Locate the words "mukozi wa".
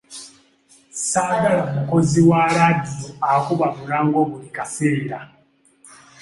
1.75-2.41